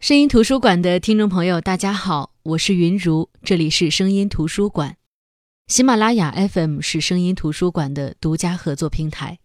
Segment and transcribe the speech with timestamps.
[0.00, 4.96] 声音图书馆的听众朋友，大家好，我是云如，这里是声音图书馆。
[5.66, 9.38] 喜马拉雅 FM 是声音图书馆的独家合作平台。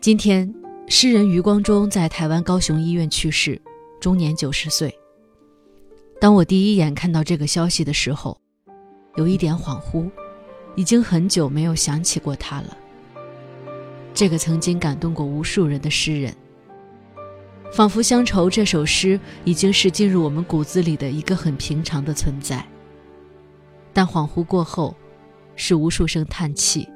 [0.00, 0.54] 今天，
[0.86, 3.60] 诗人余光中在台湾高雄医院去世，
[4.00, 4.96] 终年九十岁。
[6.20, 8.40] 当我第一眼看到这个消息的时候，
[9.16, 10.08] 有一点恍惚。
[10.76, 12.76] 已经很久没有想起过他了。
[14.12, 16.34] 这个曾经感动过无数人的诗人，
[17.72, 22.64] 仿佛《乡愁》这首诗已经是进入我们骨子里的一个很平常的存在。
[23.92, 24.94] 但恍惚过后，
[25.56, 26.88] 是无数声叹气。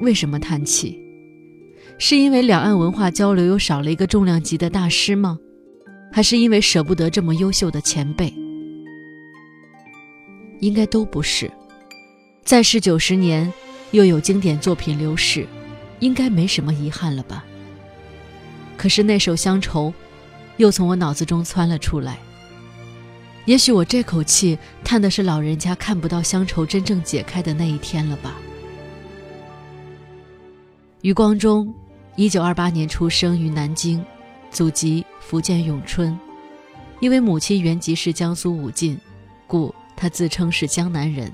[0.00, 0.98] 为什么叹气？
[1.98, 5.38] 是因为两岸文化交流又少了一个重量级的大师吗？
[6.12, 8.32] 还是因为舍不得这么优秀的前辈？
[10.60, 11.50] 应该都不是。
[12.50, 13.52] 在世九十年，
[13.92, 15.46] 又有经典作品流逝，
[16.00, 17.44] 应该没什么遗憾了吧？
[18.76, 19.90] 可是那首《乡愁》，
[20.56, 22.18] 又从我脑子中窜了出来。
[23.44, 28.34] 也许我这口气叹的是老人家看不到乡愁真正解开的那一天了吧？
[31.02, 31.72] 余光中，
[32.16, 34.04] 一九二八年出生于南京，
[34.50, 36.18] 祖籍福建永春，
[36.98, 38.98] 因为母亲原籍是江苏武进，
[39.46, 41.32] 故他自称是江南人。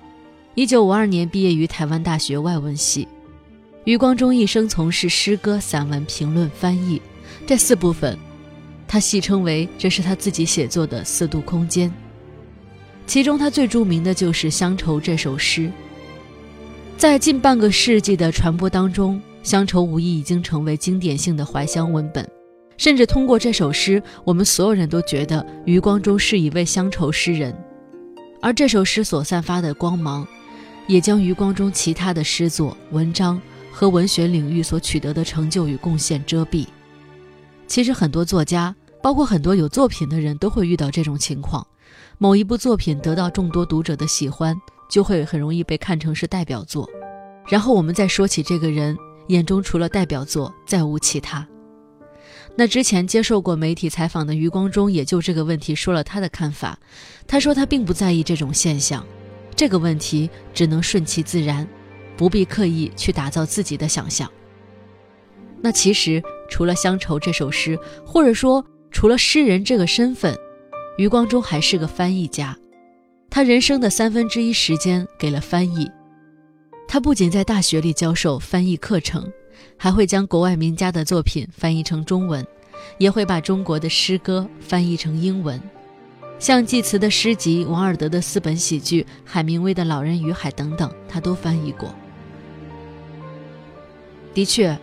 [0.56, 3.06] 一九五二年毕业于台湾大学外文系，
[3.84, 6.98] 余光中一生从事诗歌、散文、评论、翻译
[7.46, 8.18] 这四部分，
[8.88, 11.92] 他戏称为这是他自己写作的四度空间。
[13.06, 15.70] 其中他最著名的就是《乡愁》这首诗。
[16.96, 22.26] 在近半个世纪的传播当中，《乡愁》无疑已经成为经典性的怀乡文本，
[22.78, 27.54] 甚至通过这首诗，我们所有人都觉得余光中是一位乡愁诗人，
[28.40, 30.26] 而这首诗所散发的光芒。
[30.86, 33.40] 也将余光中其他的诗作、文章
[33.72, 36.66] 和文学领域所取得的成就与贡献遮蔽。
[37.66, 41.66] 其实很多作家，包括很多有作品的人都会遇到这种情况：
[42.18, 44.56] 某一部作品得到众多读者的喜欢，
[44.88, 46.88] 就会很容易被看成是代表作。
[47.48, 48.96] 然后我们再说起这个人，
[49.28, 51.46] 眼中除了代表作，再无其他。
[52.54, 56.78] 那之前接受过媒体采访的余光中也就这个问题说了他的看法。
[57.26, 59.04] 他说他并不在意这种现象。
[59.56, 61.66] 这个问题只能顺其自然，
[62.14, 64.30] 不必刻意去打造自己的想象。
[65.62, 70.36] 那其实除了《乡愁》这首诗，或者说除了诗人这个身份，
[70.98, 72.56] 余光中还是个翻译家。
[73.30, 75.90] 他人生的三分之一时间给了翻译。
[76.86, 79.30] 他不仅在大学里教授翻译课程，
[79.76, 82.46] 还会将国外名家的作品翻译成中文，
[82.98, 85.60] 也会把中国的诗歌翻译成英文。
[86.38, 91.94] 像济慈的诗集、王尔德的四本喜剧、海明威的《老人与海》等等，他都翻译过。
[94.34, 94.78] 的确，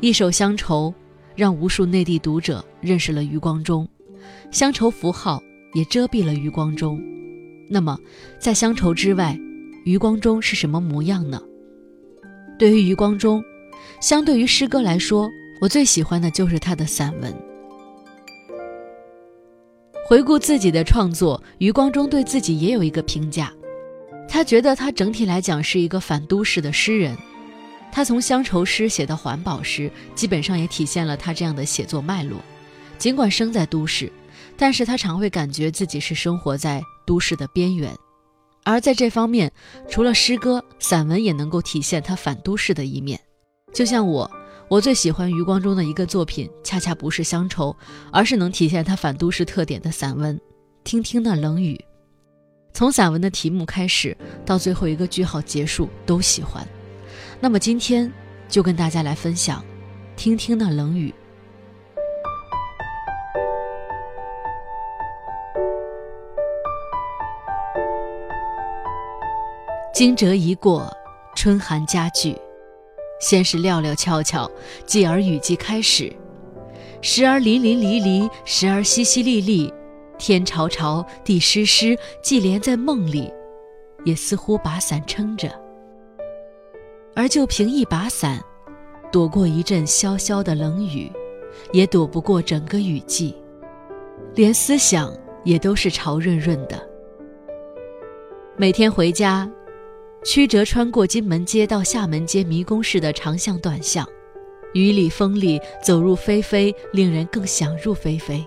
[0.00, 0.94] 一首《乡愁》
[1.34, 3.86] 让无数内地读者认识了余光中，
[4.52, 5.42] 乡愁符号
[5.74, 7.00] 也遮蔽了余光中。
[7.68, 7.98] 那么，
[8.38, 9.36] 在乡愁之外，
[9.84, 11.42] 余光中是什么模样呢？
[12.56, 13.42] 对于余光中，
[14.00, 15.28] 相对于诗歌来说，
[15.60, 17.34] 我最喜欢的就是他的散文。
[20.08, 23.52] 回顾自己的创作，余光中对自己也有一个评价，
[24.28, 27.18] 他觉得他整体来讲是一个反都市的诗人。
[27.90, 32.38] 他从乡愁诗写到环保诗，基本上也体现了他这样的写作脉络。
[32.98, 34.12] 尽管生在都市，
[34.56, 37.92] 但是他常会感觉自己是生活在都市的边缘。
[38.62, 39.50] 而在这方面，
[39.88, 43.18] 除了诗歌、散文，也能够体现他反都市的一面。
[43.74, 44.30] 就像我。
[44.68, 47.74] 我最喜欢余光中的一个作品，恰恰不是乡愁，
[48.10, 50.38] 而是能体现他反都市特点的散文。
[50.82, 51.82] 听听那冷雨，
[52.72, 56.66] 从散文的题目开始，到最后一个句号结束，都喜欢。
[57.40, 58.12] 那么今天
[58.48, 59.64] 就跟大家来分享，
[60.16, 61.14] 听听那冷雨。
[69.94, 70.92] 惊蛰一过，
[71.36, 72.36] 春寒加剧。
[73.18, 74.50] 先是料料峭峭，
[74.84, 76.12] 继而雨季开始，
[77.00, 79.72] 时而淋淋漓漓，时而淅淅沥沥，
[80.18, 83.32] 天潮潮，地湿湿，既连在梦里，
[84.04, 85.50] 也似乎把伞撑着。
[87.14, 88.38] 而就凭一把伞，
[89.10, 91.10] 躲过一阵潇潇的冷雨，
[91.72, 93.34] 也躲不过整个雨季，
[94.34, 95.10] 连思想
[95.42, 96.86] 也都是潮润润的。
[98.58, 99.50] 每天回家。
[100.26, 104.04] 曲折穿过金门街到厦门街迷宫式的长巷短巷，
[104.74, 108.44] 雨里风里走入霏霏，令人更想入非非。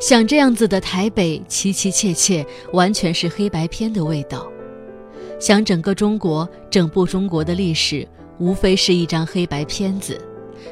[0.00, 4.50] 像这样子的台北，凄凄切切，完全是黑白片的味道。
[5.38, 8.04] 想整个中国、整部中国的历史，
[8.40, 10.20] 无非是一张黑白片子，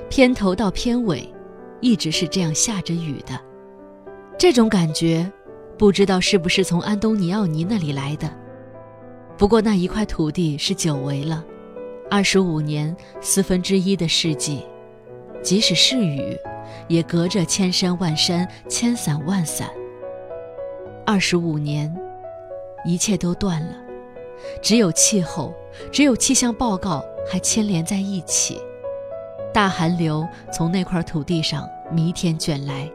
[0.09, 1.33] 片头到片尾，
[1.81, 3.41] 一直是这样下着雨的。
[4.37, 5.31] 这种感觉，
[5.79, 8.40] 不知道是不是从安东尼奥尼那里来的。
[9.41, 11.43] 不过那一块土地是久违了，
[12.11, 14.67] 二十五年四分之一的世纪，
[15.43, 16.37] 即使是雨，
[16.89, 19.71] 也隔着千山万山、千伞万伞。
[21.07, 21.91] 二十五年，
[22.85, 23.75] 一切都断了，
[24.61, 25.55] 只有气候，
[25.91, 28.61] 只有气象报告还牵连在一起。
[29.55, 32.87] 大寒流从那块土地上弥天卷来，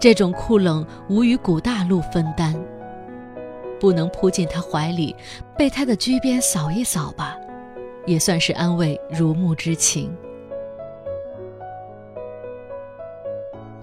[0.00, 2.54] 这种酷冷无与古大陆分担。
[3.78, 5.14] 不能扑进他怀里，
[5.56, 7.36] 被他的居边扫一扫吧，
[8.06, 10.14] 也算是安慰如沐之情。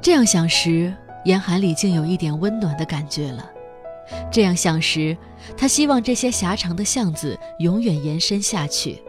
[0.01, 0.93] 这样想时，
[1.23, 3.49] 严寒里竟有一点温暖的感觉了。
[4.29, 5.15] 这样想时，
[5.55, 9.01] 他希望这些狭长的巷子永远延伸下去，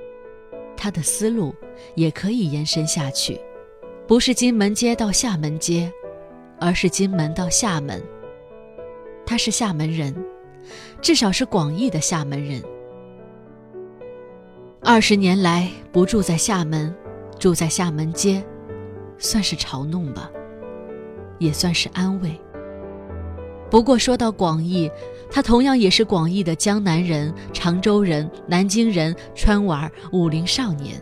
[0.77, 1.53] 他的思路
[1.97, 3.41] 也可以延伸下去，
[4.07, 5.93] 不是金门街到厦门街，
[6.61, 8.01] 而是金门到厦门。
[9.27, 10.15] 他是厦门人。
[11.05, 12.63] 至少是广义的厦门人。
[14.81, 16.95] 二十年来不住在厦门，
[17.39, 18.43] 住在厦门街，
[19.19, 20.31] 算是嘲弄吧，
[21.39, 22.41] 也算是安慰。
[23.71, 24.91] 不过说到广义，
[25.31, 30.99] 他同样也是广义的江南人、常州人、南京人、川娃儿、武林少年。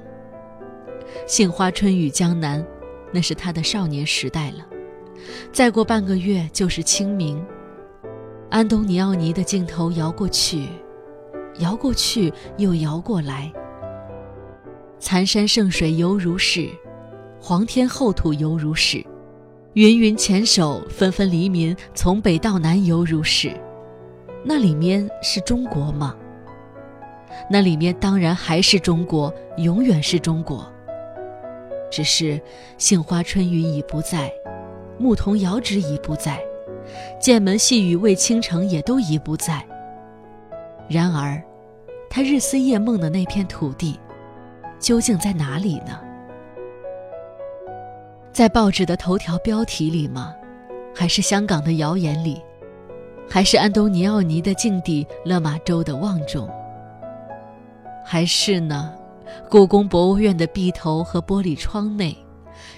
[1.28, 2.66] 杏花春雨江南，
[3.12, 4.66] 那是他的少年时代了。
[5.52, 7.40] 再过半个月就是清明。
[8.52, 10.69] 安东尼奥尼的镜头摇过去，
[11.60, 13.50] 摇过去又摇过来。
[14.99, 16.69] 残山剩水犹如是，
[17.40, 19.02] 黄天厚土犹如是，
[19.72, 23.58] 芸芸前手纷纷黎民从北到南犹如是。
[24.44, 26.14] 那里面是中国吗？
[27.50, 30.70] 那里面当然还是中国，永远是中国。
[31.90, 32.38] 只是
[32.76, 34.31] 杏花春雨已不在，
[34.99, 36.38] 牧童遥指已不在。
[37.20, 39.64] 剑门细雨未倾城，也都已不在。
[40.88, 41.43] 然而，
[42.11, 43.99] 他日思夜梦的那片土地，
[44.79, 45.99] 究竟在哪里呢？
[48.32, 50.34] 在报纸的头条标题里吗？
[50.94, 52.43] 还是香港的谣言里？
[53.28, 56.49] 还是安东尼奥尼的境地勒马州的望中？
[58.05, 58.93] 还是呢？
[59.49, 62.14] 故宫博物院的壁头和玻璃窗内，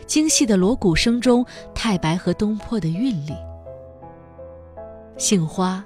[0.06, 3.34] 精细的锣鼓声中，太白和东坡的韵里？
[5.16, 5.84] 杏花，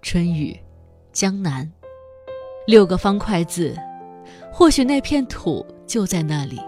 [0.00, 0.58] 春雨，
[1.12, 1.70] 江南，
[2.66, 3.76] 六个方块字，
[4.50, 6.58] 或许那片土就在那里。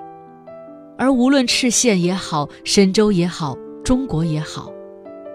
[0.98, 4.70] 而无论赤县也好，神州也好，中国也好，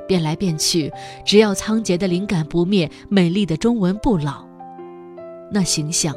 [0.08, 0.94] 变来变去，
[1.26, 4.48] 只要仓颉的灵感不灭，美丽的中文不老，
[5.52, 6.16] 那形象，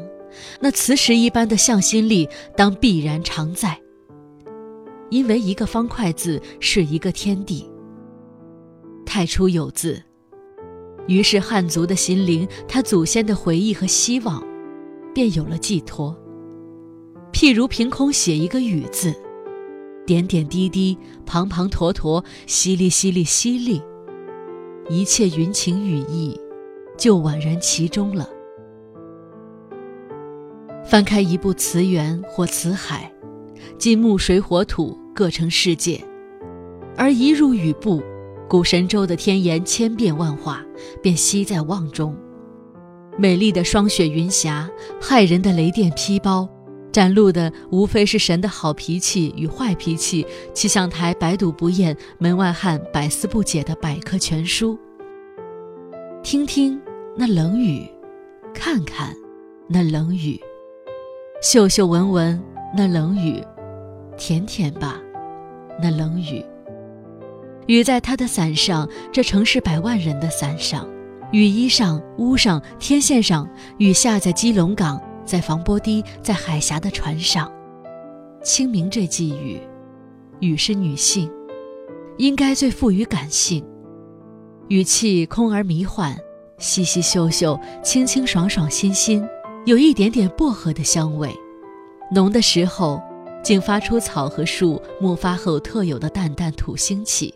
[0.59, 3.75] 那磁石一般的向心力，当必然常在。
[5.09, 7.67] 因为一个方块字是一个天地。
[9.03, 10.01] 太初有字。
[11.07, 14.43] 于是汉族的心灵，他祖先的回忆和希望，
[15.13, 16.15] 便有了寄托。
[17.33, 19.13] 譬如凭空写一个雨字，
[20.05, 23.81] 点点滴滴，滂滂沱沱，淅沥淅沥淅沥，
[24.89, 26.39] 一切云情雨意，
[26.97, 28.29] 就宛然其中了。
[30.85, 33.11] 翻开一部词源或词海，
[33.77, 36.01] 金木水火土各成世界，
[36.95, 38.01] 而一入雨部。
[38.47, 40.63] 古神州的天颜千变万化，
[41.01, 42.15] 便悉在望中。
[43.17, 44.69] 美丽的霜雪云霞，
[45.01, 46.47] 骇人的雷电劈包，
[46.91, 50.25] 展露的无非是神的好脾气与坏脾气。
[50.53, 54.77] 气象台百读不厌，门外汉百思不解的百科全书。
[56.21, 56.79] 听听
[57.15, 57.87] 那冷雨，
[58.53, 59.15] 看看
[59.67, 60.39] 那冷雨，
[61.41, 62.41] 嗅嗅闻闻
[62.75, 63.43] 那冷雨，
[64.17, 64.99] 舔舔吧
[65.81, 66.43] 那冷雨。
[67.67, 70.87] 雨在他的伞上，这城市百万人的伞上，
[71.31, 77.51] 雨衣上、屋上、天线上，雨下在基隆港，在防波堤，在海峡的船上。
[78.43, 79.61] 清明这季雨，
[80.39, 81.31] 雨是女性，
[82.17, 83.65] 应该最富于感性。
[84.67, 86.17] 语气空而迷幻，
[86.57, 89.25] 细细嗅嗅，清清爽爽，新新，
[89.65, 91.33] 有一点点薄荷的香味，
[92.13, 93.01] 浓的时候，
[93.41, 97.33] 竟发出草和树木发后特有的淡淡土腥气。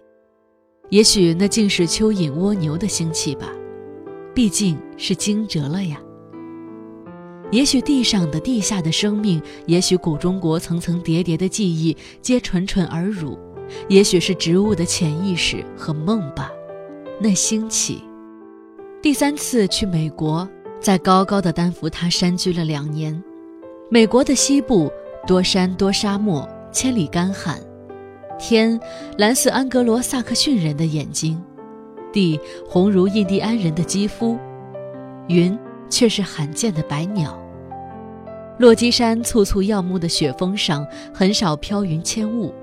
[0.90, 3.52] 也许那竟是蚯蚓蜗牛的腥气吧，
[4.34, 6.00] 毕竟是惊蛰了呀。
[7.52, 13.38] 也许地上的、地下的生命，也许古中国层层叠叠的记忆，皆蠢蠢而乳。
[13.90, 16.50] 也许是植物的潜意识和梦吧，
[17.20, 18.02] 那兴起。
[19.02, 20.48] 第三次去美国，
[20.80, 23.22] 在高高的丹佛他山居了两年。
[23.90, 24.92] 美国的西部
[25.26, 27.62] 多山多沙漠，千里干旱，
[28.40, 28.80] 天
[29.18, 31.42] 蓝似安格罗萨克逊人的眼睛，
[32.14, 34.38] 地红如印第安人的肌肤，
[35.28, 35.58] 云
[35.90, 37.38] 却是罕见的白鸟。
[38.60, 42.54] 落基山簇簇耀目的雪峰上很少飘云千雾，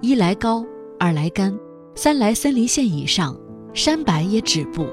[0.00, 0.64] 一来高，
[0.98, 1.54] 二来干，
[1.94, 3.36] 三来森林线以上，
[3.74, 4.86] 山白也止步。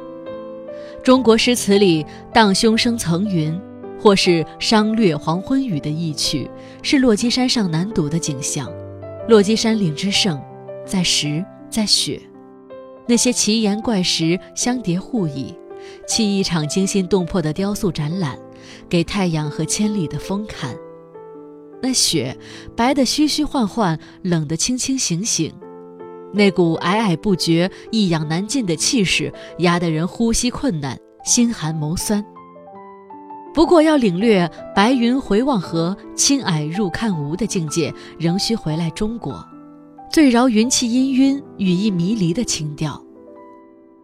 [1.03, 3.57] 中国诗词里“荡胸生层云”
[4.01, 6.49] 或是“商略黄昏雨”的意趣，
[6.81, 8.69] 是落基山上难睹的景象。
[9.27, 10.39] 落基山岭之胜，
[10.85, 12.21] 在石，在雪，
[13.07, 15.51] 那些奇岩怪石相叠互倚，
[16.07, 18.37] 砌一场惊心动魄的雕塑展览。
[18.89, 20.75] 给太阳和千里的风看，
[21.81, 22.35] 那雪
[22.75, 25.53] 白的虚虚幻幻，冷的清清醒醒，
[26.33, 32.23] 那股皑皑不绝、一仰难尽的气势，压得人呼吸困难，心寒眸酸。
[33.55, 39.41] 不过要领略“白云回望河，青霭入看无”的境界，仍需回来中国，
[40.11, 43.01] 最饶云气氤氲、雨意迷离的情调。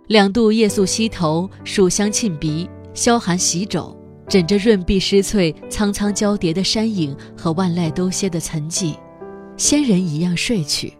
[0.08, 3.93] 两度夜宿溪头，树香沁鼻，萧寒洗肘。
[4.29, 8.96] 枕着润碧湿翠、苍苍交叠的山影和万籁都歇的岑寂，
[9.58, 10.93] 仙人一样睡去。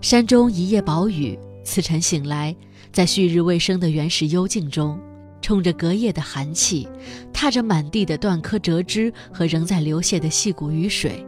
[0.00, 2.56] 山中一夜薄雨，次晨醒来，
[2.90, 4.98] 在旭日未升的原始幽静中，
[5.42, 6.88] 冲着隔夜的寒气，
[7.32, 11.26] 踏着满地的断柯折枝和仍在流泻的细谷雨水，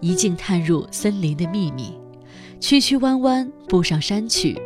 [0.00, 1.96] 一径探入森林的秘密，
[2.58, 4.60] 曲曲弯弯步上山去。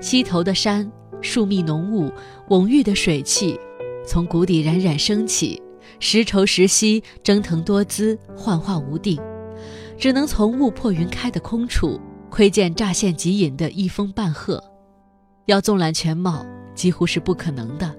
[0.00, 0.88] 溪头的山，
[1.20, 2.12] 树密浓雾，
[2.48, 3.58] 蓊郁的水汽。
[4.06, 5.60] 从谷底冉冉升起，
[5.98, 9.20] 时稠时稀，蒸腾多姿，幻化无定，
[9.98, 14.62] 只能从雾破云开的空处窥见乍现即隐的一峰半壑。
[15.46, 17.97] 要纵览全貌，几乎是不可能的。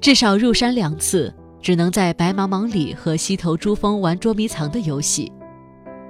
[0.00, 5.30] 至少入山两次，只能在白茫茫里和溪头珠峰玩捉迷藏的游戏。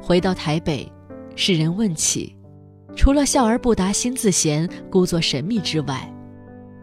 [0.02, 0.90] 回到台北，
[1.34, 2.36] 世人问起，
[2.94, 6.12] 除了笑而不答、心自闲、故作神秘之外，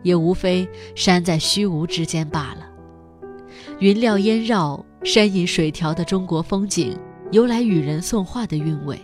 [0.02, 2.68] 也无非山在虚无之间罢了。
[3.80, 6.98] 云料烟绕，山隐水调的中国风景，
[7.32, 9.00] 由来与人送画的韵味。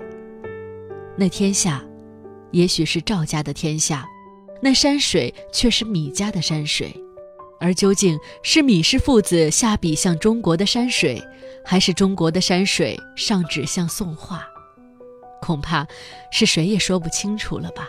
[1.16, 1.84] 那天下，
[2.50, 4.08] 也许是赵家的天下，
[4.62, 6.96] 那山水却是米家的山水。
[7.62, 11.24] 而究竟是米氏父子下笔向中国的山水，
[11.64, 14.46] 还是中国的山水上纸向宋画，
[15.42, 15.88] 恐怕
[16.32, 17.88] 是谁也说不清楚了吧。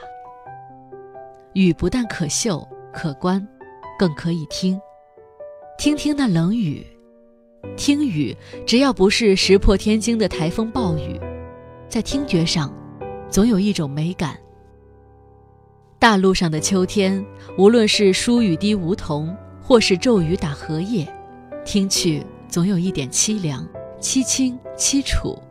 [1.54, 2.68] 雨不但可嗅。
[2.94, 3.48] 可观，
[3.98, 4.78] 更可以听，
[5.78, 6.86] 听听那冷雨，
[7.74, 8.36] 听雨，
[8.66, 11.18] 只要不是石破天惊的台风暴雨，
[11.88, 12.70] 在听觉上，
[13.30, 14.38] 总有一种美感。
[15.98, 17.24] 大陆上的秋天，
[17.56, 19.34] 无论是疏雨滴梧桐，
[19.72, 21.08] 或是骤雨打荷叶，
[21.64, 23.66] 听去总有一点凄凉、
[24.02, 25.42] 凄清、凄楚。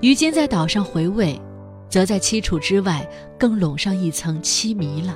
[0.00, 1.38] 于今在岛上回味，
[1.86, 3.06] 则在凄楚之外，
[3.38, 5.14] 更笼上一层凄迷了。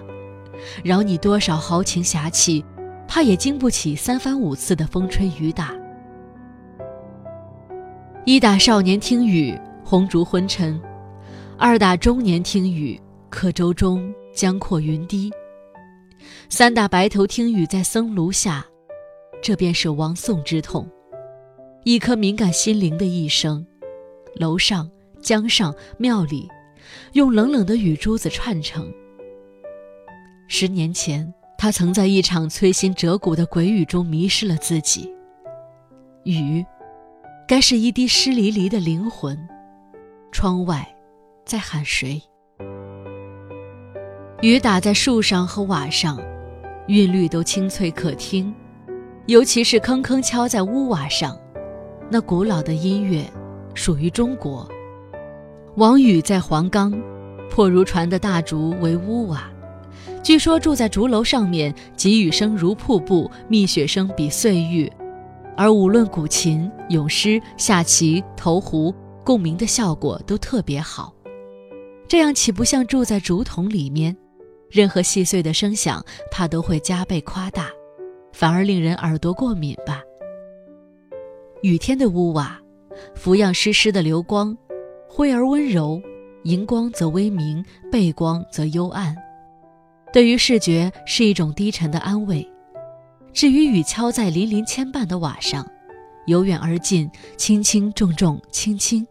[0.83, 2.63] 饶你多少豪情侠气，
[3.09, 5.75] 怕也经不起三番五次的风吹雨打。
[8.27, 10.79] 一打少年听雨，红烛昏沉；
[11.57, 15.31] 二打中年听雨，客舟中江阔云低；
[16.49, 18.65] 三打白头听雨，在僧庐下，
[19.43, 20.89] 这便是亡宋之痛。
[21.85, 23.67] 一颗敏感心灵的一生，
[24.37, 26.49] 楼上、江上、庙里，
[27.13, 28.91] 用冷冷的雨珠子串成。
[30.49, 35.13] 十年前，他曾在一场摧心折骨的鬼雨中迷失了自己。
[36.25, 36.65] 雨，
[37.47, 39.39] 该是一滴湿淋淋的灵魂。
[40.33, 40.87] 窗外，
[41.45, 42.23] 在喊谁？
[44.45, 46.21] 雨打在树上和瓦上，
[46.89, 48.55] 韵律都清脆可听。
[49.25, 51.35] 尤其是铿铿敲在屋瓦上，
[52.11, 53.25] 那古老的音乐，
[53.73, 54.69] 属于中国。
[55.77, 56.93] 王宇在黄冈，
[57.49, 59.51] 破如船的大竹为屋瓦。
[60.23, 64.93] 据说住在竹楼上面，急雨声如瀑布，密雪声比碎玉，
[65.57, 71.15] 而无论古琴、咏诗、下棋、投壶，共鸣的效果都特别好。
[72.07, 74.15] 这样岂不像住在竹筒里面？
[74.75, 77.71] 任何细碎的声响，怕都会加倍夸大，
[78.33, 80.03] 反而令人耳朵过敏吧。
[81.63, 82.61] 雨天的屋瓦，
[83.15, 84.53] 俯仰湿湿的流光，
[85.09, 86.03] 灰而温柔，
[86.43, 89.15] 荧光则微明，背光则幽暗。
[90.13, 92.45] 对于视觉是一种低沉的安慰，
[93.33, 95.65] 至于雨敲在粼粼牵绊的瓦上，
[96.27, 99.07] 由远而近，轻轻重重，轻轻，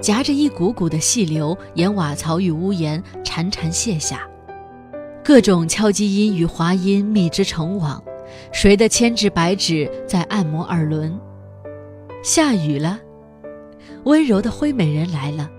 [0.00, 4.28] 夹着一股股的细流，沿瓦槽与屋檐潺潺泻下，
[5.24, 8.02] 各种敲击音与滑音密织成网，
[8.52, 11.18] 谁的千纸百指在按摩耳轮？
[12.22, 13.00] 下雨了，
[14.04, 15.50] 温柔的灰美人来了，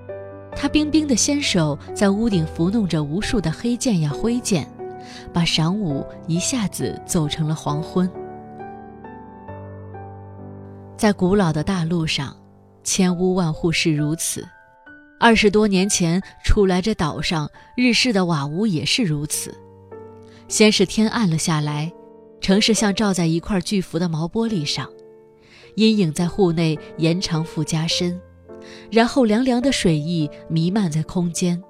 [0.56, 4.68] 她冰冰的纤手在屋顶抚弄着无数的黑剑呀灰剑，
[5.34, 8.08] 把晌午一下子走成了黄昏。
[10.96, 12.38] 在古老的大陆上，
[12.84, 14.48] 千屋万户是如此。
[15.20, 19.58] 二十多年前，出来这岛上，日式的瓦屋也是如此。
[20.48, 21.92] 先是天暗了下来，
[22.42, 24.88] 城市像照在一块巨幅的毛玻璃上，
[25.76, 28.20] 阴影在户内延长附加深，
[28.92, 31.64] 然后凉凉的水意弥漫在空间，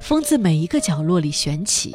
[0.00, 1.94] 风自每一个角落里旋起，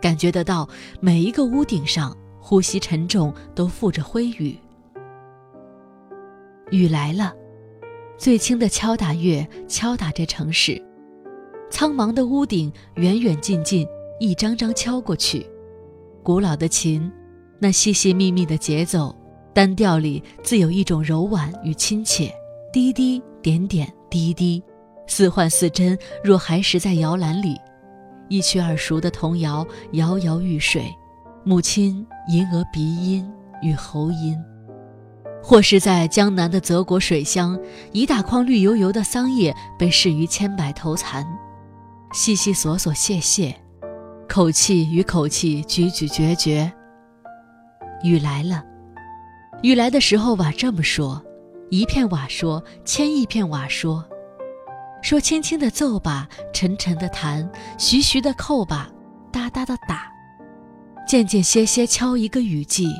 [0.00, 0.68] 感觉得到
[1.00, 4.56] 每一个屋顶上呼吸沉重，都附着灰雨。
[6.70, 7.34] 雨来了，
[8.20, 10.78] 最轻的敲打乐敲打着城市，
[11.70, 15.46] 苍茫的屋顶远远近近一张张敲过去，
[16.22, 17.10] 古老的琴，
[17.58, 19.16] 那细细密密的节奏，
[19.54, 22.30] 单调里自有一种柔婉与亲切，
[22.70, 24.62] 滴滴点点滴滴，
[25.06, 27.56] 似幻似真，若还时在摇篮里，
[28.28, 30.84] 一曲耳熟的童谣摇摇欲睡，
[31.42, 33.26] 母亲吟额鼻音
[33.62, 34.36] 与喉音。
[35.42, 37.58] 或是在江南的泽国水乡，
[37.92, 41.26] 一大筐绿油油的桑叶被视于千百头蚕，
[42.12, 43.54] 细细索索谢谢，
[44.28, 46.70] 口气与口气咀咀嚼嚼。
[48.02, 48.64] 雨来了，
[49.62, 51.22] 雨来的时候瓦这么说，
[51.70, 54.04] 一片瓦说，千亿片瓦说，
[55.02, 58.90] 说轻轻的奏吧，沉沉的弹，徐徐的扣吧，
[59.32, 60.10] 哒哒的打，
[61.08, 62.90] 渐渐歇歇敲一个雨季。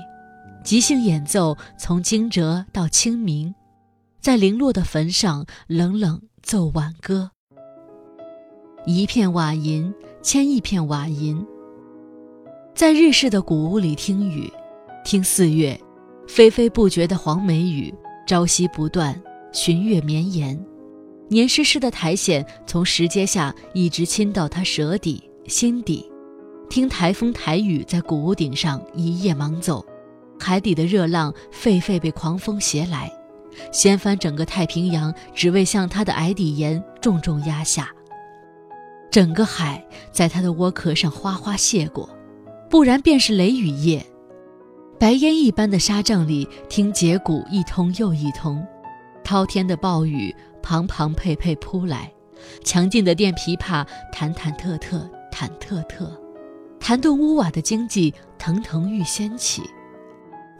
[0.63, 3.55] 即兴演奏，从惊蛰到清明，
[4.21, 7.31] 在零落的坟上冷冷奏挽歌。
[8.85, 11.45] 一片瓦银，千亿片瓦银。
[12.75, 14.53] 在日式的古屋里听雨，
[15.05, 15.79] 听四月，
[16.27, 17.93] 霏霏不绝的黄梅雨，
[18.27, 19.21] 朝夕不断，
[19.53, 20.63] 旬月绵延，
[21.29, 26.11] 黏湿湿的苔藓从石阶下一直侵到他舌底心底。
[26.69, 29.85] 听台风台雨在古屋顶上一夜忙走。
[30.41, 33.13] 海底的热浪沸沸被狂风袭来，
[33.71, 37.91] 掀翻整个太平洋，只为向他的矮底岩重重压下。
[39.11, 42.09] 整个海在他的窝壳上哗哗泻过，
[42.69, 44.05] 不然便是雷雨夜。
[44.99, 48.67] 白烟一般的沙帐里，听节鼓一通又一通，
[49.23, 52.13] 滔天的暴雨滂滂沛沛扑来，
[52.65, 56.11] 强劲的电琵琶弹弹特特弹特特，
[56.79, 59.63] 弹动屋瓦的经济腾腾欲掀起。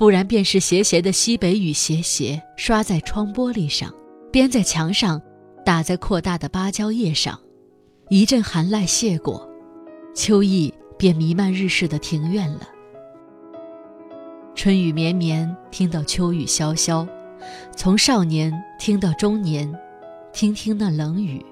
[0.01, 3.93] 不然便是斜斜的西北雨，斜斜刷在窗玻璃上，
[4.33, 5.21] 编在墙上，
[5.63, 7.39] 打在扩大的芭蕉叶上。
[8.09, 9.47] 一阵寒籁泻过，
[10.15, 12.61] 秋意便弥漫日式的庭院了。
[14.55, 17.07] 春雨绵绵，听到秋雨潇潇，
[17.77, 19.71] 从少年听到中年，
[20.33, 21.45] 听听那冷雨。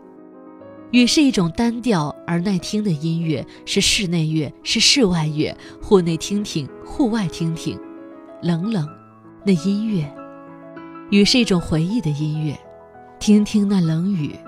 [0.93, 7.79] 雨是一种单调而耐听的音乐，是室内乐，是室外乐，户内听听，户外听听。
[8.41, 8.89] 冷冷，
[9.45, 10.09] 那音乐，
[11.11, 12.57] 雨是一种回忆的音乐。
[13.19, 14.39] 听听那冷雨，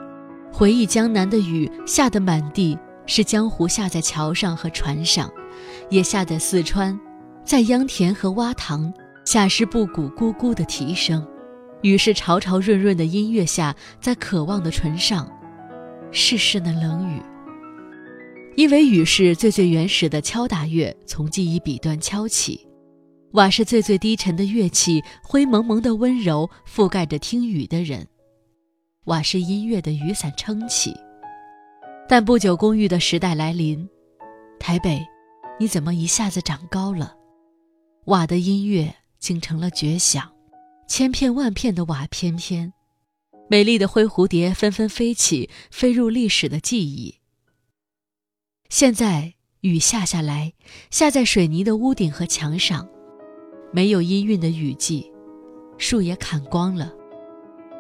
[0.53, 5.29] 回忆江南的雨下得满地，是江湖下在桥上和船上，
[5.89, 6.97] 也下在四川，
[7.45, 8.93] 在秧田和洼塘，
[9.25, 11.27] 下是布谷咕咕的啼声。
[11.83, 15.29] 雨是潮潮润润的音乐下，在渴望的唇上，
[16.13, 17.21] 试试那冷雨。
[18.55, 22.70] 因为雨是最最原始的敲打乐，从记忆笔端敲起。
[23.33, 28.07] 瓦是最最低沉的乐器，灰蒙蒙的温柔覆盖着听雨的人。
[29.05, 30.93] 瓦是音乐的雨伞撑起。
[32.09, 33.89] 但不久公寓的时代来临，
[34.59, 35.07] 台北，
[35.61, 37.15] 你怎么一下子长高了？
[38.07, 40.33] 瓦的音乐竟成了绝响，
[40.89, 42.73] 千片万片的瓦翩翩，
[43.49, 47.21] 美丽的灰蝴蝶纷纷飞起，飞入历史的记忆。
[48.69, 50.55] 现在雨下下来，
[50.91, 52.89] 下在水泥的屋顶和墙上。
[53.73, 55.11] 没有音韵的雨季，
[55.79, 56.93] 树也砍光了。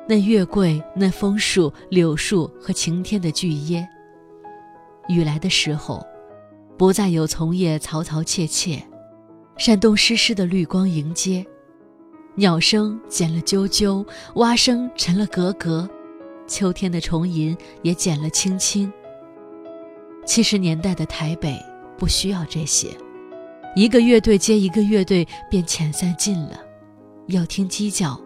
[0.08, 3.86] 那月桂、那枫树、柳树和晴天的巨椰。
[5.08, 6.04] 雨来的时候，
[6.76, 8.82] 不再有丛叶嘈嘈切切，
[9.56, 11.44] 山东湿湿的绿光迎接。
[12.36, 15.88] 鸟声减了啾啾，蛙声沉了格格，
[16.46, 18.92] 秋天的虫吟也减了轻轻。
[20.24, 21.58] 七十年代的台北
[21.98, 22.88] 不需要这些。
[23.74, 26.60] 一个乐队接一个乐队，便遣散尽了。
[27.28, 28.20] 要听鸡叫，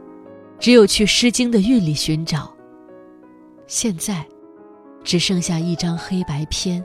[0.59, 2.51] 只有去《诗经》的韵里寻找。
[3.67, 4.25] 现在，
[5.03, 6.83] 只剩下一张黑白片，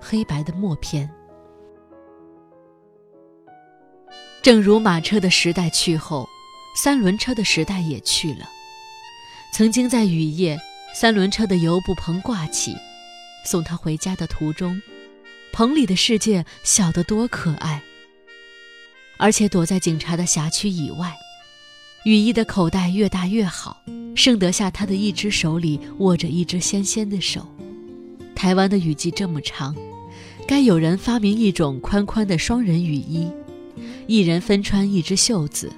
[0.00, 1.08] 黑白的默片。
[4.42, 6.28] 正如马车的时代去后，
[6.76, 8.48] 三轮车的时代也去了。
[9.52, 10.58] 曾经在雨夜，
[10.94, 12.76] 三轮车的油布棚挂起，
[13.44, 14.80] 送他回家的途中，
[15.56, 17.82] 棚里的世界小得多可爱。
[19.16, 21.16] 而且躲在警察的辖区以外，
[22.04, 23.82] 雨衣的口袋越大越好，
[24.14, 27.48] 盛得下他的一只手里握着一只纤纤的手。
[28.34, 29.74] 台湾的雨季这么长，
[30.46, 33.26] 该有人发明一种宽宽的双人雨衣，
[34.06, 35.72] 一人分穿一只袖子，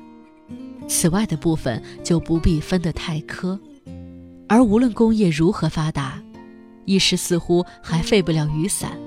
[0.88, 3.56] 此外的部分就不必分得太苛。
[4.48, 6.20] 而无论工业如何发达，
[6.84, 8.98] 一时似乎还废不了雨伞，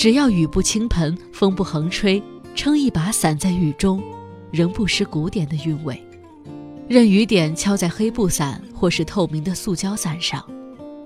[0.00, 2.22] 只要雨不倾盆，风不横吹。
[2.54, 4.02] 撑一把伞在雨中，
[4.50, 6.02] 仍不失古典的韵味。
[6.88, 10.42] 任雨点敲在黑布伞或是透明的塑胶伞上，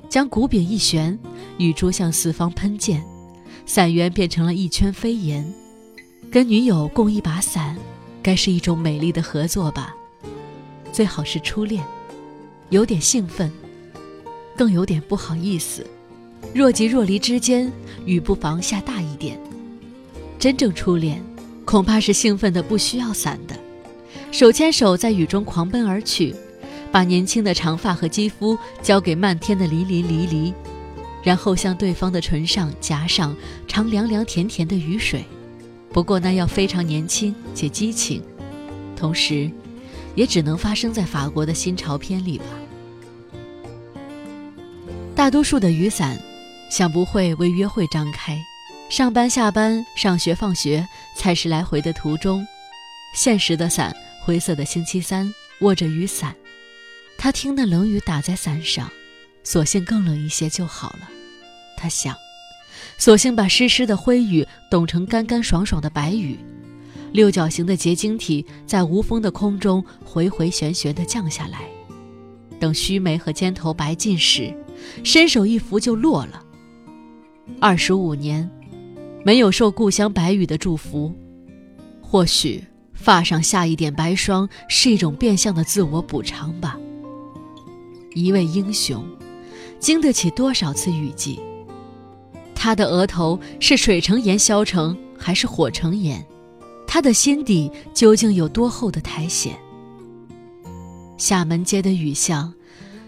[0.09, 1.19] 将鼓柄一旋，
[1.59, 3.03] 雨珠向四方喷溅，
[3.67, 5.45] 伞缘变成了一圈飞檐。
[6.31, 7.77] 跟女友共一把伞，
[8.23, 9.93] 该是一种美丽的合作吧？
[10.93, 11.85] 最好是初恋，
[12.69, 13.51] 有点兴奋，
[14.57, 15.85] 更有点不好意思。
[16.55, 17.71] 若即若离之间，
[18.07, 19.39] 雨不妨下大一点。
[20.39, 21.23] 真正初恋。
[21.65, 23.59] 恐怕是兴奋的不需要伞的，
[24.31, 26.35] 手牵手在雨中狂奔而去，
[26.93, 30.53] 把年轻的长发和肌肤交给漫天的淋淋漓漓，
[31.23, 33.35] 然后向对方的唇上夹上
[33.67, 35.25] 尝凉凉甜甜的雨水。
[35.91, 38.23] 不过那要非常年轻且激情，
[38.95, 39.51] 同时，
[40.15, 42.45] 也只能发生在法国的新潮片里吧。
[45.17, 46.21] 大多数的雨伞，
[46.75, 48.37] 想不会为约会张开。
[48.89, 50.85] 上班、下班、上学、放学、
[51.15, 52.45] 菜市来回的途中，
[53.15, 56.35] 现实的伞，灰色的星期三，握着雨伞，
[57.17, 58.91] 他听那冷雨打在伞上，
[59.45, 61.09] 索性更冷一些就好了。
[61.77, 62.17] 他想，
[62.99, 66.37] 索性把湿湿的灰雨冻成干干爽爽的白雨，
[67.13, 71.61] 六角形的结晶体在无风的空中回回旋旋地降下来，
[72.59, 74.53] 等须眉和肩头白尽时，
[75.05, 76.44] 伸手一拂就落了。
[77.61, 78.51] 二十五年。
[79.27, 81.11] 没有受故乡白雨的祝福，
[82.03, 86.79] 或许发上下一点白霜是一种变相的自我补偿吧。
[88.15, 89.03] 一位英雄，
[89.79, 91.41] 经得起多少次雨季？
[92.55, 96.23] 他的额头是水成岩削成，还是火成岩？
[96.87, 99.55] 他的心底究竟有多厚的苔藓？
[101.17, 102.53] 厦门街的雨巷，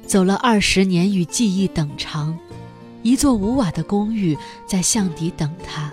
[0.06, 2.38] 走了二十年，与记忆等长。
[3.06, 5.92] 一座无瓦的公寓在巷底等他。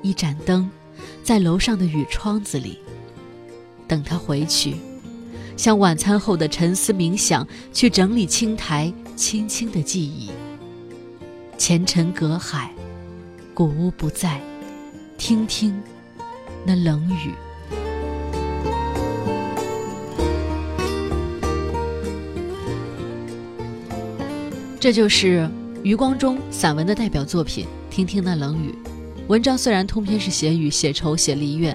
[0.00, 0.70] 一盏灯，
[1.22, 2.78] 在楼上的雨窗子里，
[3.86, 4.76] 等他回去，
[5.58, 10.30] 像晚餐后的沉思冥想，去整理青苔，轻轻的记忆。
[11.58, 12.72] 前尘隔海，
[13.52, 14.40] 古屋不在，
[15.18, 15.82] 听听
[16.64, 17.34] 那冷雨。
[24.80, 25.46] 这就是
[25.82, 28.74] 余光中散文的代表作品《听听那冷雨》。
[29.28, 31.74] 文章虽然通篇是写雨、写愁、写离怨，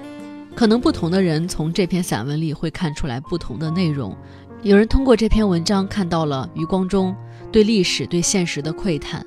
[0.54, 4.16] 可能不同的人从这篇散文里会看出来不同的内容。
[4.62, 7.12] 有人通过这篇文章看到了余光中
[7.50, 9.20] 对历史、对现实的窥探；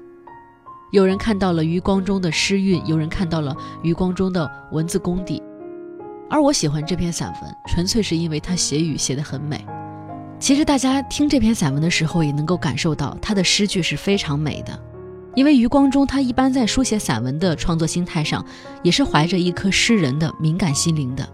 [0.91, 5.43] 有人看到了余光中的诗韵；有人看到了余光中的文字功底。
[6.29, 9.65] 而我喜欢这篇散文，纯粹是因为他写雨写得很美。
[10.39, 14.79] 其实大家听这篇散文的时候，也能够感受到他的诗句是非常美的。
[15.35, 18.43] 因为余光中，他一般在书写散文的创作心态上，
[18.81, 21.27] 也是怀着一颗诗人的敏感心灵的。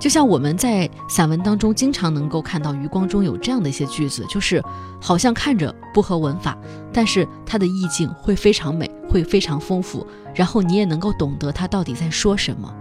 [0.00, 4.62] 就像我们在散文当中经常能够看到余光中有这样的一些句子，就是
[5.00, 6.58] 好像看着不合文法，
[6.92, 12.74] 但是它的意境会非常美，会非常丰富，然后你也能够懂得他到底在说什么。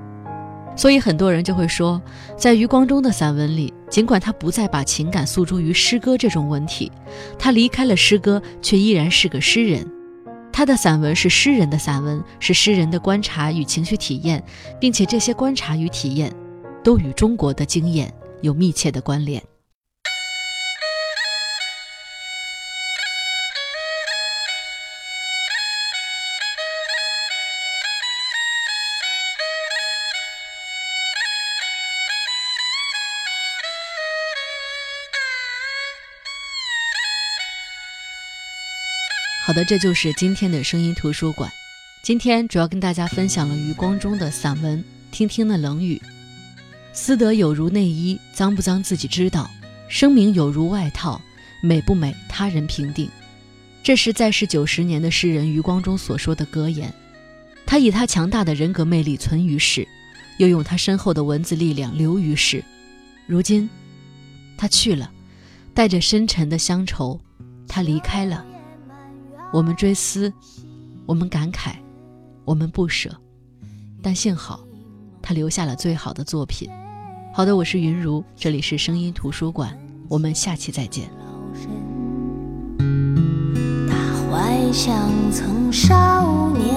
[0.75, 2.01] 所以很多人就会说，
[2.37, 6.91] 在余光中的散文里，尽管他不再把情感诉诸于诗歌这种文体，
[7.37, 9.87] 他离开了诗歌，却依然是个诗人。
[10.51, 14.43] 他的散文是诗人的散文，是诗人的观察与情绪体验，
[14.79, 16.33] 并且这些观察与体验，
[16.83, 19.41] 都与中国的经验有密切的关联。
[39.53, 41.47] 好的，这就是今天的声音图书馆。
[42.01, 44.79] 今天主要跟大家分享了余光中的散文
[45.11, 46.01] 《听听那冷雨》。
[46.91, 49.47] 私德有如内衣，脏不脏自己知道；
[49.87, 51.21] 声名有如外套，
[51.61, 53.07] 美不美他人评定。
[53.83, 56.91] 这是在世九十年的诗人余光中所说的格言。
[57.63, 59.87] 他以他强大的人格魅力存于世，
[60.39, 62.63] 又用他深厚的文字力量留于世。
[63.27, 63.69] 如今，
[64.57, 65.11] 他去了，
[65.75, 67.21] 带着深沉的乡愁，
[67.67, 68.43] 他离开了。
[69.53, 70.33] 我们追思，
[71.05, 71.75] 我们感慨，
[72.43, 73.15] 我们不舍，
[74.01, 74.59] 但幸好，
[75.21, 76.67] 他留下了最好的作品。
[77.31, 79.77] 好的，我是云如，这里是声音图书馆，
[80.09, 81.07] 我们下期再见。
[83.87, 83.95] 他
[84.31, 86.73] 怀想曾少年，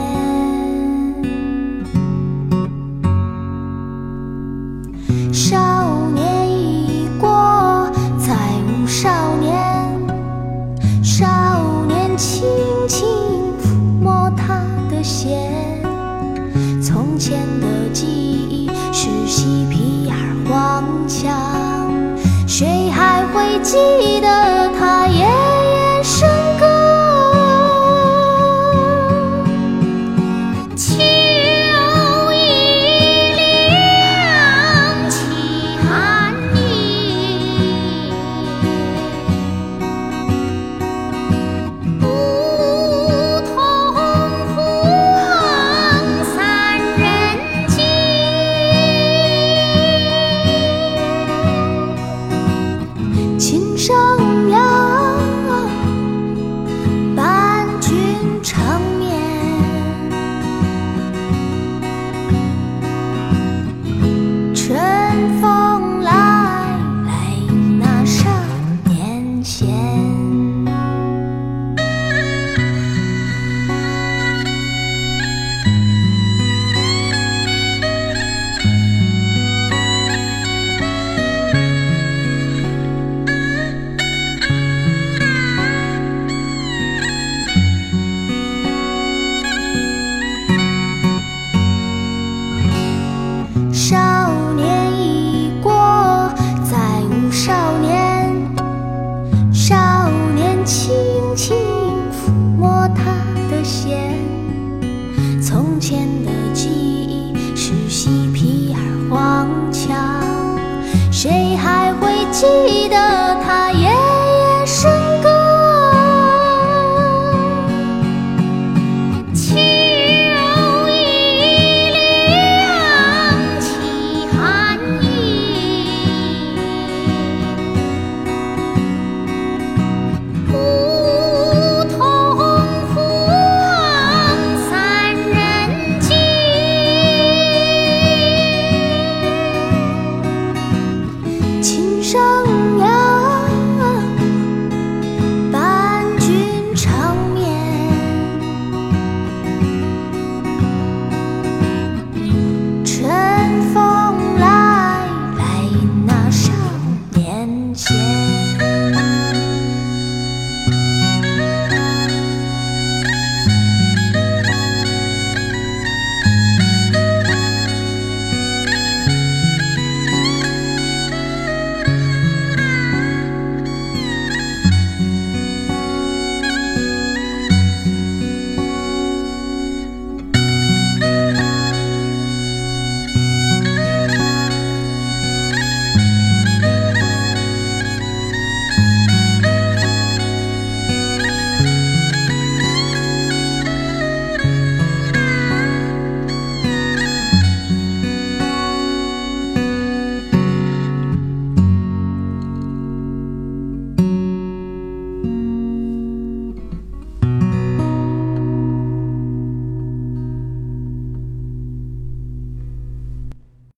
[105.56, 106.35] 从前的